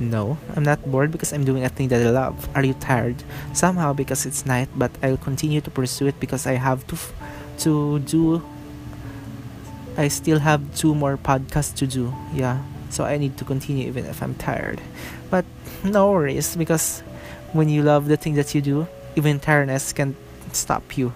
[0.00, 2.48] No, I'm not bored because I'm doing a thing that I love.
[2.56, 3.22] Are you tired?
[3.52, 7.12] Somehow because it's night, but I'll continue to pursue it because I have to f-
[7.58, 8.42] to do
[10.00, 12.14] I still have two more podcasts to do.
[12.32, 12.64] Yeah.
[12.88, 14.80] So I need to continue even if I'm tired.
[15.28, 15.44] But
[15.84, 17.00] no worries because
[17.52, 20.16] when you love the thing that you do, even tiredness can
[20.52, 21.12] stop you.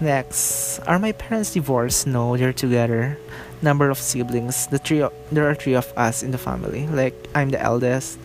[0.00, 2.06] Next, are my parents divorced?
[2.06, 3.18] No, they're together.
[3.62, 4.68] Number of siblings.
[4.68, 5.02] The three.
[5.32, 6.86] there are three of us in the family.
[6.86, 8.16] Like I'm the eldest,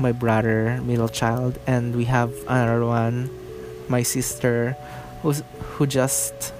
[0.00, 3.28] my brother, middle child, and we have another one,
[3.88, 4.74] my sister,
[5.20, 5.42] who's
[5.76, 6.54] who just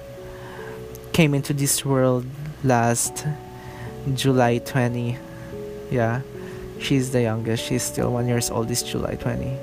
[1.13, 2.25] came into this world
[2.63, 3.25] last
[4.15, 5.15] July 20.
[5.91, 6.21] Yeah,
[6.79, 7.63] she's the youngest.
[7.63, 8.67] She's still one years old.
[8.67, 9.55] This July 20.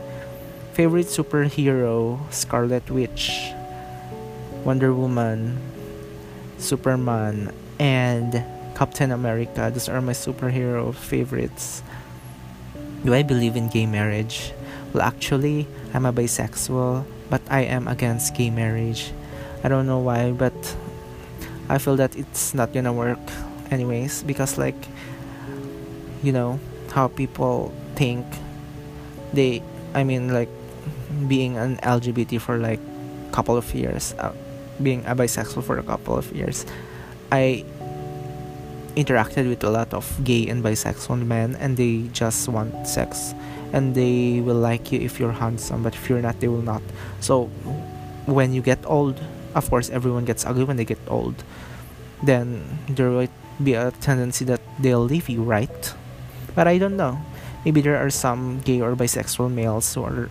[0.73, 3.51] Favorite superhero: Scarlet Witch.
[4.65, 5.59] Wonder Woman,
[6.59, 8.45] Superman, and
[8.77, 9.71] Captain America.
[9.73, 11.83] Those are my superhero favorites.
[13.05, 14.53] Do I believe in gay marriage?
[14.93, 19.11] Well, actually, I'm a bisexual, but I am against gay marriage.
[19.65, 20.55] I don't know why, but
[21.71, 23.23] I feel that it's not gonna work
[23.71, 24.75] anyways because, like,
[26.23, 26.59] you know,
[26.91, 28.27] how people think
[29.33, 29.63] they,
[29.95, 30.51] I mean, like,
[31.29, 32.81] being an LGBT for like
[33.31, 34.15] couple of years.
[34.19, 34.33] Uh,
[34.83, 36.67] being a bisexual for a couple of years,
[37.31, 37.65] I
[38.97, 43.35] interacted with a lot of gay and bisexual men, and they just want sex,
[43.73, 46.83] and they will like you if you're handsome, but if you're not, they will not.
[47.21, 47.47] So,
[48.27, 49.21] when you get old,
[49.55, 51.43] of course, everyone gets ugly when they get old.
[52.23, 53.29] Then there will
[53.63, 55.95] be a tendency that they'll leave you, right?
[56.55, 57.21] But I don't know.
[57.65, 60.31] Maybe there are some gay or bisexual males who are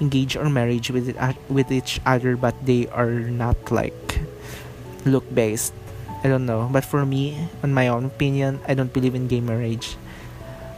[0.00, 4.20] engaged or marriage with it, uh, with each other but they are not like
[5.04, 5.72] look based
[6.24, 9.40] i don't know but for me in my own opinion i don't believe in gay
[9.40, 9.96] marriage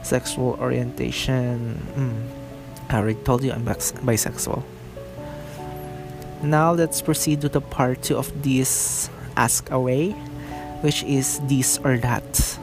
[0.03, 2.19] sexual orientation mm,
[2.91, 4.63] i already told you i'm bisexual
[6.43, 10.11] now let's proceed to the part two of this ask away
[10.83, 12.59] which is this or that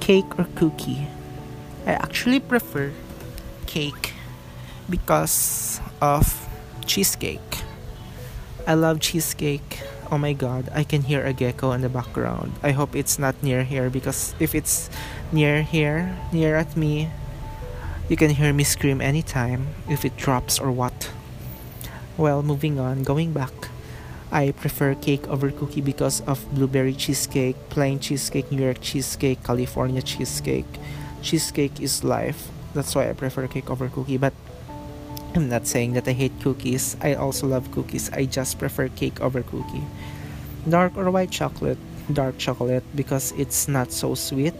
[0.00, 1.06] cake or cookie
[1.86, 2.92] i actually prefer
[3.66, 4.14] cake
[4.88, 6.48] because of
[6.86, 7.40] cheesecake.
[8.66, 9.80] I love cheesecake.
[10.10, 12.52] Oh my god, I can hear a gecko in the background.
[12.62, 14.90] I hope it's not near here because if it's
[15.32, 17.10] near here, near at me,
[18.08, 21.10] you can hear me scream anytime if it drops or what.
[22.16, 23.50] Well, moving on, going back.
[24.30, 30.00] I prefer cake over cookie because of blueberry cheesecake, plain cheesecake, New York cheesecake, California
[30.00, 30.70] cheesecake.
[31.22, 32.50] Cheesecake is life.
[32.72, 34.16] That's why I prefer cake over cookie.
[34.16, 34.32] But
[35.34, 36.96] I'm not saying that I hate cookies.
[37.02, 38.10] I also love cookies.
[38.10, 39.82] I just prefer cake over cookie.
[40.68, 41.78] Dark or white chocolate?
[42.12, 44.54] Dark chocolate because it's not so sweet.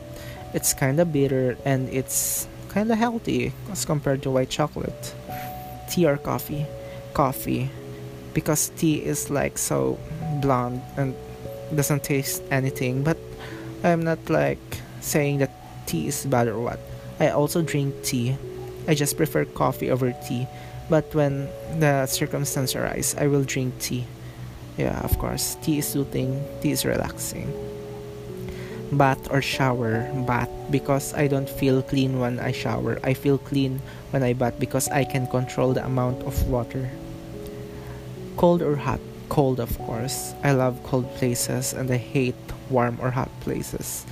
[0.54, 5.14] It's kind of bitter and it's kind of healthy as compared to white chocolate.
[5.88, 6.66] Tea or coffee?
[7.14, 7.70] Coffee
[8.34, 9.98] because tea is like so
[10.42, 11.14] bland and
[11.74, 13.02] doesn't taste anything.
[13.02, 13.16] But
[13.82, 14.58] I'm not like
[15.00, 15.50] saying that
[15.86, 16.80] tea is bad or what.
[17.20, 18.36] I also drink tea.
[18.88, 20.46] I just prefer coffee over tea
[20.88, 21.48] but when
[21.78, 24.04] the circumstance arise, I will drink tea.
[24.76, 25.56] Yeah, of course.
[25.62, 27.52] Tea is soothing, tea is relaxing.
[28.92, 30.10] Bath or shower?
[30.26, 32.98] Bath because I don't feel clean when I shower.
[33.02, 33.80] I feel clean
[34.10, 36.90] when I bath because I can control the amount of water.
[38.36, 39.00] Cold or hot?
[39.28, 40.34] Cold, of course.
[40.42, 42.36] I love cold places and I hate
[42.70, 44.06] warm or hot places.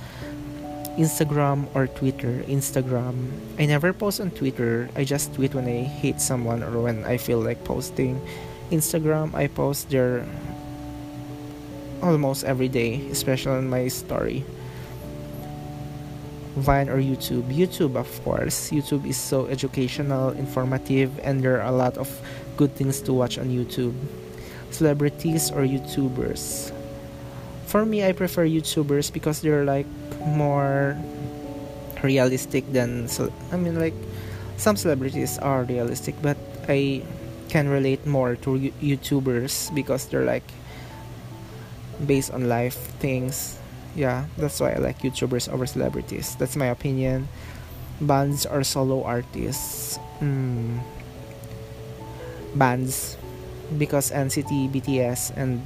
[0.97, 2.43] Instagram or Twitter.
[2.47, 3.31] Instagram.
[3.57, 4.89] I never post on Twitter.
[4.95, 8.21] I just tweet when I hate someone or when I feel like posting.
[8.71, 10.25] Instagram, I post there
[12.01, 14.45] almost every day, especially on my story.
[16.55, 17.49] Vine or YouTube?
[17.49, 18.69] YouTube, of course.
[18.69, 22.09] YouTube is so educational, informative, and there are a lot of
[22.57, 23.93] good things to watch on YouTube.
[24.69, 26.71] Celebrities or YouTubers?
[27.65, 29.87] For me, I prefer YouTubers because they're like
[30.25, 30.97] more
[32.03, 33.07] realistic than
[33.51, 33.95] I mean like
[34.57, 36.37] some celebrities are realistic but
[36.67, 37.01] I
[37.49, 40.45] can relate more to YouTubers because they're like
[42.05, 43.57] based on life things
[43.95, 47.27] yeah that's why I like YouTubers over celebrities that's my opinion
[48.01, 50.79] bands or solo artists mm.
[52.55, 53.17] bands
[53.77, 55.65] because NCT BTS and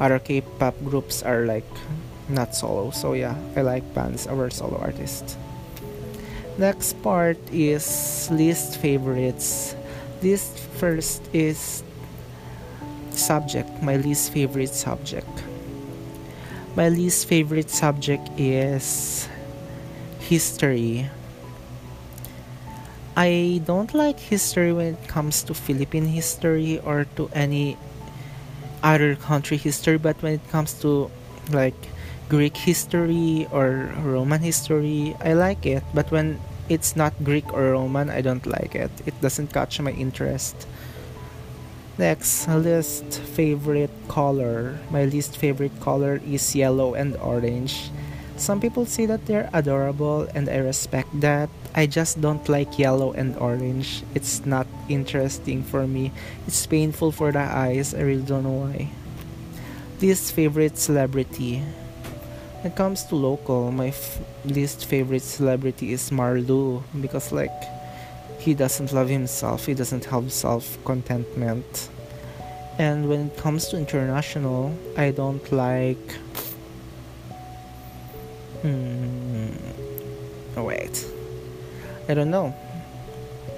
[0.00, 1.66] other K-pop groups are like
[2.28, 2.90] not solo.
[2.90, 5.36] So yeah, I like bands over solo artists.
[6.58, 9.74] Next part is least favorites.
[10.22, 11.82] Least first is
[13.10, 15.30] subject, my least favorite subject.
[16.78, 19.26] My least favorite subject is
[20.20, 21.10] history.
[23.16, 27.76] I don't like history when it comes to Philippine history or to any
[28.80, 31.10] other country history, but when it comes to
[31.50, 31.74] like
[32.28, 35.82] Greek history or Roman history, I like it.
[35.92, 38.94] But when it's not Greek or Roman, I don't like it.
[39.04, 40.54] It doesn't catch my interest.
[41.98, 44.78] Next, least favorite color.
[44.90, 47.90] My least favorite color is yellow and orange.
[48.36, 51.50] Some people say that they're adorable and I respect that.
[51.74, 54.04] I just don't like yellow and orange.
[54.14, 56.12] It's not interesting for me.
[56.46, 57.94] It's painful for the eyes.
[57.94, 58.90] I really don't know why.
[60.00, 61.62] Least favorite celebrity.
[62.62, 67.54] When it comes to local, my f- least favorite celebrity is Marlou because like
[68.38, 71.88] he doesn't love himself, he doesn't have self contentment.
[72.78, 76.12] And when it comes to international, I don't like.
[78.62, 79.50] Hmm.
[80.56, 81.06] Wait.
[82.08, 82.54] I don't know.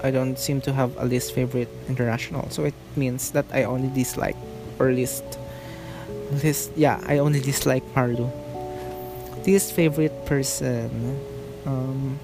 [0.03, 3.89] I don't seem to have a least favorite international, so it means that I only
[3.89, 4.37] dislike
[4.79, 5.23] or least.
[6.43, 8.31] List, yeah, I only dislike Marlou
[9.45, 11.19] least favorite person
[11.65, 12.19] um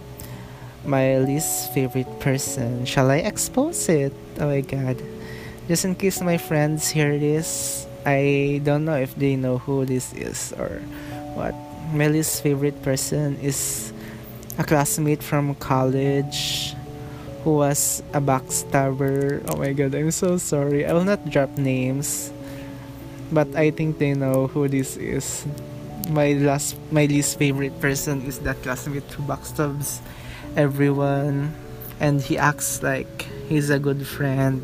[0.87, 2.85] my least favorite person.
[2.85, 4.13] Shall i expose it?
[4.39, 4.95] Oh my god.
[5.67, 10.13] Just in case my friends hear this i don't know if they know who this
[10.13, 10.79] is or
[11.35, 11.53] what.
[11.91, 13.91] My least favorite person is
[14.57, 16.75] a classmate from college
[17.43, 19.43] who was a backstabber.
[19.51, 20.87] Oh my god i'm so sorry.
[20.87, 22.31] I will not drop names
[23.31, 25.45] but i think they know who this is.
[26.07, 29.99] My last my least favorite person is that classmate who backstabs
[30.57, 31.53] everyone
[32.01, 34.59] and he acts like he's a good friend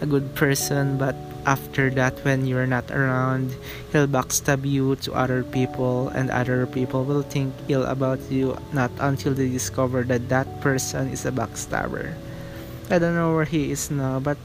[0.00, 1.14] a good person but
[1.44, 3.52] after that when you're not around
[3.90, 8.90] he'll backstab you to other people and other people will think ill about you not
[9.00, 12.14] until they discover that that person is a backstabber
[12.88, 14.38] i don't know where he is now but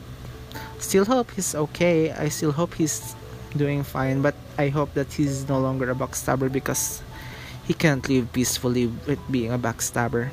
[0.79, 3.15] still hope he's okay i still hope he's
[3.57, 7.01] doing fine, but I hope that he's no longer a backstabber because
[7.65, 10.29] he can't live peacefully with being a backstabber.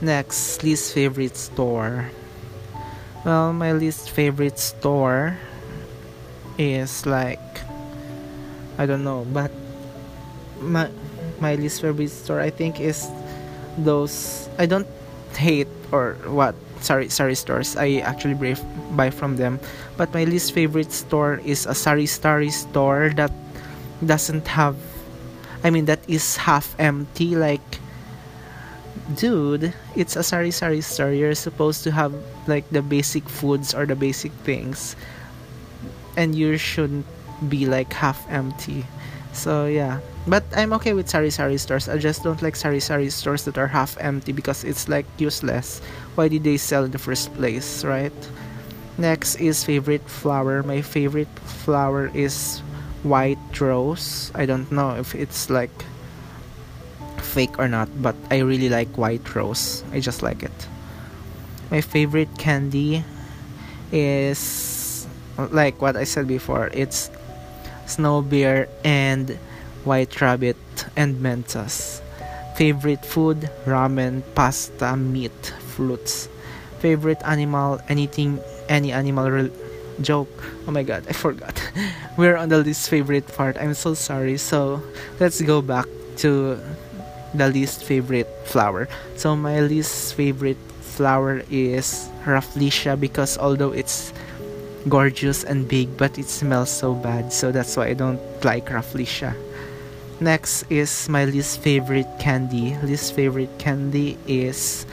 [0.00, 2.10] Next, least favorite store.
[3.24, 5.38] Well, my least favorite store
[6.56, 7.42] is like
[8.78, 9.50] I don't know, but
[10.60, 10.88] my
[11.40, 13.06] my least favorite store I think is
[13.78, 14.86] those I don't
[15.34, 18.34] hate or what sorry sorry stores I actually
[18.94, 19.58] buy from them
[19.96, 23.32] but my least favorite store is a Sari Starry store that
[24.04, 24.76] doesn't have
[25.62, 27.77] I mean that is half empty like
[29.14, 31.12] dude, it's a sari sari store.
[31.12, 32.12] You're supposed to have
[32.46, 34.96] like the basic foods or the basic things,
[36.16, 37.06] and you shouldn't
[37.48, 38.84] be like half empty.
[39.32, 41.88] So yeah, but I'm okay with sari sari stores.
[41.88, 45.80] I just don't like sari sari stores that are half empty because it's like useless.
[46.14, 48.12] Why did they sell in the first place, right?
[48.98, 50.62] Next is favorite flower.
[50.62, 51.30] My favorite
[51.62, 52.58] flower is
[53.04, 54.32] white rose.
[54.34, 55.70] I don't know if it's like
[57.38, 59.84] fake or not, but I really like white rose.
[59.94, 60.58] I just like it.
[61.70, 63.04] My favorite candy
[63.92, 65.06] is
[65.38, 66.66] like what I said before.
[66.74, 67.14] It's
[67.86, 69.38] snow bear and
[69.86, 70.58] white rabbit
[70.96, 72.02] and mentos.
[72.56, 76.26] Favorite food ramen, pasta, meat, fruits.
[76.82, 79.54] Favorite animal anything any animal re-
[80.02, 80.42] joke.
[80.66, 81.54] Oh my god, I forgot.
[82.18, 83.54] We're on the least favorite part.
[83.62, 84.38] I'm so sorry.
[84.42, 84.82] So
[85.22, 85.86] let's go back
[86.26, 86.58] to
[87.34, 88.88] the least favorite flower.
[89.16, 94.12] So my least favorite flower is Rafflesia because although it's
[94.88, 97.32] gorgeous and big, but it smells so bad.
[97.32, 99.34] So that's why I don't like Rafflesia.
[100.20, 102.76] Next is my least favorite candy.
[102.82, 104.86] Least favorite candy is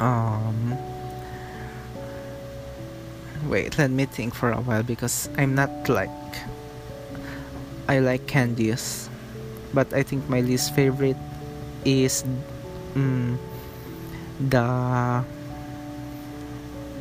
[0.00, 0.76] um
[3.46, 6.10] wait, let me think for a while because I'm not like
[7.88, 9.07] I like candies
[9.74, 11.16] but I think my least favorite
[11.84, 12.24] is
[12.94, 13.36] mm,
[14.40, 15.24] the I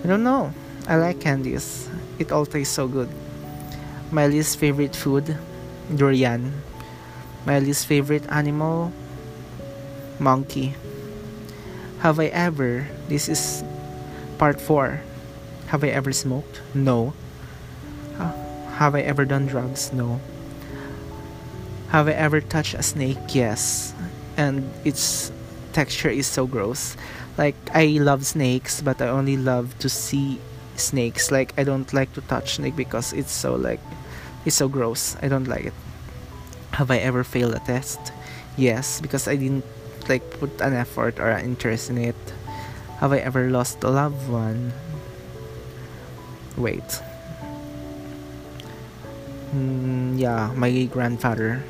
[0.05, 0.53] don't know.
[0.88, 1.89] I like candies.
[2.20, 3.09] It all tastes so good.
[4.11, 5.36] My least favorite food,
[5.93, 6.53] durian.
[7.45, 8.93] My least favorite animal,
[10.20, 10.76] monkey.
[11.99, 12.88] Have I ever?
[13.09, 13.63] This is
[14.38, 15.01] part four.
[15.68, 16.61] Have I ever smoked?
[16.74, 17.13] No.
[18.80, 19.91] Have I ever done drugs?
[19.91, 20.22] No.
[21.90, 23.18] Have I ever touched a snake?
[23.32, 23.94] Yes.
[24.36, 25.32] And its
[25.72, 26.98] texture is so gross.
[27.38, 30.40] Like, I love snakes, but I only love to see
[30.76, 31.32] snakes.
[31.32, 33.80] Like, I don't like to touch snake because it's so, like,
[34.46, 35.16] it's so gross.
[35.22, 35.74] I don't like it.
[36.74, 38.12] Have I ever failed a test?
[38.58, 39.66] Yes, because I didn't,
[40.10, 42.20] like, put an effort or an interest in it.
[43.00, 44.74] Have I ever lost a loved one?
[46.58, 47.02] Wait.
[49.56, 51.64] Mm, yeah, my grandfather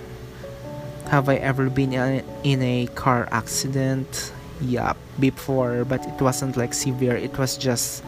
[1.10, 4.32] have I ever been in a car accident?
[4.60, 8.04] Yeah, before, but it wasn't like severe, it was just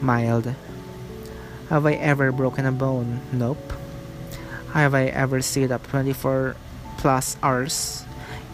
[0.00, 0.54] mild.
[1.68, 3.20] Have I ever broken a bone?
[3.32, 3.72] Nope.
[4.72, 6.56] Have I ever stayed up 24
[6.98, 8.04] plus hours?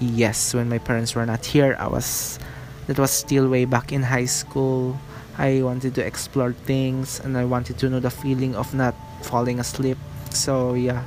[0.01, 2.39] Yes, when my parents were not here, I was
[2.87, 4.99] that was still way back in high school.
[5.39, 9.59] I wanted to explore things and I wanted to know the feeling of not falling
[9.59, 9.99] asleep.
[10.31, 11.03] So yeah,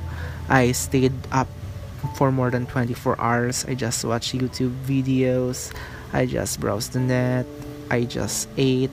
[0.48, 1.48] I stayed up
[2.14, 3.64] for more than 24 hours.
[3.66, 5.72] I just watched YouTube videos,
[6.12, 7.46] I just browsed the net,
[7.90, 8.90] I just ate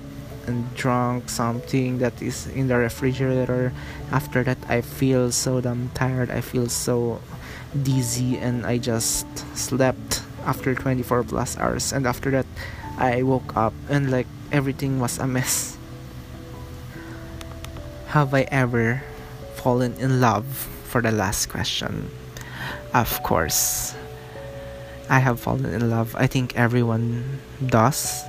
[0.47, 3.73] and drank something that is in the refrigerator.
[4.11, 7.21] After that, I feel so damn tired, I feel so
[7.83, 9.25] dizzy, and I just
[9.57, 11.91] slept after 24 plus hours.
[11.91, 12.45] And after that,
[12.97, 15.77] I woke up and like everything was a mess.
[18.07, 19.03] Have I ever
[19.55, 20.71] fallen in love?
[20.85, 22.07] For the last question.
[22.95, 23.93] Of course.
[25.09, 26.15] I have fallen in love.
[26.15, 28.23] I think everyone does.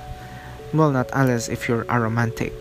[0.73, 2.51] Well, not unless if you're aromantic.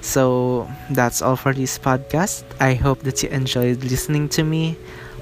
[0.00, 2.44] So that's all for this podcast.
[2.60, 4.76] I hope that you enjoyed listening to me.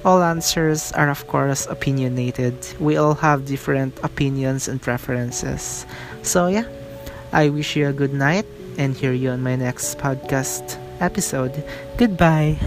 [0.05, 2.55] All answers are, of course, opinionated.
[2.79, 5.87] We all have different opinions and preferences.
[6.23, 6.67] So, yeah,
[7.33, 8.47] I wish you a good night
[8.79, 11.65] and hear you on my next podcast episode.
[11.99, 12.59] Goodbye.